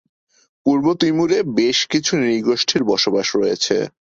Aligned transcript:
পূর্ব 0.65 0.85
তিমুরে 1.01 1.37
বেশ 1.57 1.77
কিছু 1.91 2.11
নৃগোষ্ঠীর 2.21 2.81
বসবাস 2.83 3.27
রয়েছে। 3.35 3.75